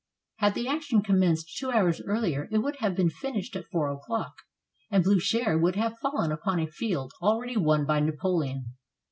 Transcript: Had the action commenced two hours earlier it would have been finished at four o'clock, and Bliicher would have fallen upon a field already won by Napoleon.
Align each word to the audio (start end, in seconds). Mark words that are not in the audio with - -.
Had 0.37 0.55
the 0.55 0.67
action 0.67 1.03
commenced 1.03 1.55
two 1.57 1.69
hours 1.69 2.01
earlier 2.01 2.49
it 2.51 2.57
would 2.57 2.77
have 2.77 2.95
been 2.95 3.11
finished 3.11 3.55
at 3.55 3.67
four 3.67 3.91
o'clock, 3.91 4.33
and 4.89 5.03
Bliicher 5.05 5.61
would 5.61 5.75
have 5.75 5.99
fallen 5.99 6.31
upon 6.31 6.59
a 6.59 6.65
field 6.65 7.13
already 7.21 7.55
won 7.55 7.85
by 7.85 7.99
Napoleon. 7.99 8.73